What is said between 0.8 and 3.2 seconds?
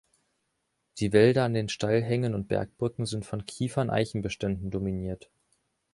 Die Wälder an den Steilhängen und Bergrücken